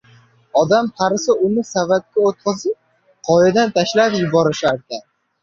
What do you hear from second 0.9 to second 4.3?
qarisa, uni savatga o‘tqizib, qoyadan tashlab